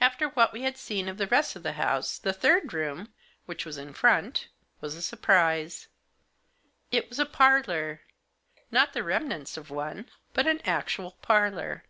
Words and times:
After 0.00 0.28
what 0.28 0.52
we 0.52 0.62
had 0.62 0.76
seen 0.78 1.08
of 1.08 1.18
the 1.18 1.26
rest 1.26 1.56
of 1.56 1.64
the 1.64 1.72
house, 1.72 2.20
the 2.20 2.32
third 2.32 2.72
room, 2.72 3.12
which 3.46 3.66
was 3.66 3.76
in 3.76 3.92
front, 3.92 4.46
was 4.80 4.94
a 4.94 5.02
surprise. 5.02 5.88
It 6.92 7.08
was 7.08 7.18
a 7.18 7.26
parlour; 7.26 8.02
not 8.70 8.92
the 8.92 9.02
remnants 9.02 9.56
of 9.56 9.68
one, 9.68 10.08
but 10.32 10.46
an 10.46 10.60
actual 10.64 11.10
parlour. 11.22 11.82